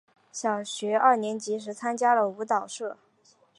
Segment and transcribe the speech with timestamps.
[0.31, 2.97] 小学二年级时参加了舞蹈社。